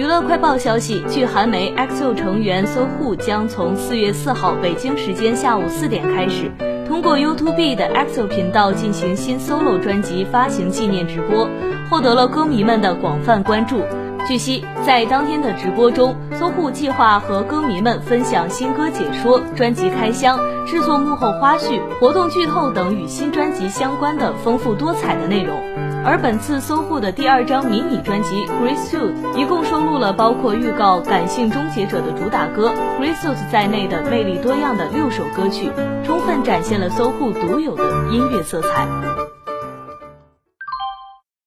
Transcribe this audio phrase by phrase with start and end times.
[0.00, 6.50] 娱乐快报消息，据韩媒，EXO 成员 SoHo 将从四月四号北京时间下午四点开始，
[6.88, 11.46] 通过 YouTube 的 EXO 频道进行新 solo 专辑发行纪念直播，
[11.90, 13.82] 获得了歌迷们的广泛关注。
[14.26, 25.54] 据悉，在当天的直播中，SoHo 计划和歌迷们分享新歌解说、专辑开箱、制作幕后花絮、活动剧透等与新专辑相关的丰富多彩的内容。
[26.02, 35.70] 而本次 SoHo 的第二张迷你专辑《Grey Suit》一共收了包括预告《感性终结者》的主打歌《Grey Suit》在内的魅力多样的六首歌曲，
[36.04, 39.29] 充分展现了 SoHo 独有的音乐色彩。